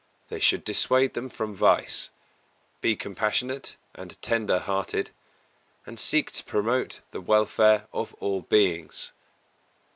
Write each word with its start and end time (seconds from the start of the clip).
They 0.29 0.39
should 0.39 0.63
dissuade 0.63 1.13
them 1.13 1.29
from 1.29 1.53
vice; 1.53 2.09
be 2.81 2.95
compassionate 2.95 3.75
and 3.93 4.19
tender 4.19 4.57
hearted, 4.57 5.11
and 5.85 5.99
seek 5.99 6.31
to 6.31 6.43
promote 6.43 7.01
the 7.11 7.21
welfare 7.21 7.85
of 7.93 8.15
all 8.15 8.41
beings. 8.41 9.11